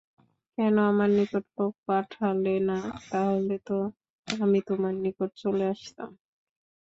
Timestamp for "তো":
3.67-3.77